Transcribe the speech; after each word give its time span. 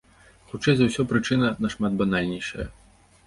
Хутчэй 0.51 0.75
за 0.77 0.87
ўсё, 0.87 1.03
прычына 1.11 1.51
нашмат 1.67 1.99
банальнейшая. 1.99 2.67